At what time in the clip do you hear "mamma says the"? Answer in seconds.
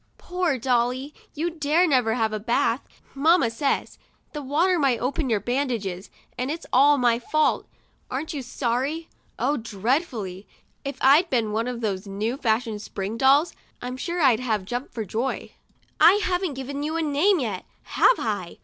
3.13-4.41